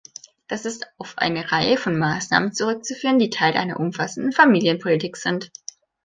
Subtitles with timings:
[0.47, 5.51] Das ist auf eine Reihe von Maßnahmen zurückzuführen, die Teil einer umfassenden Familienpolitik sind.